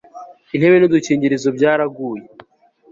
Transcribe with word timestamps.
intebe 0.55 0.75
n'udukingirizo 0.79 1.49
byaraguye 1.57 2.23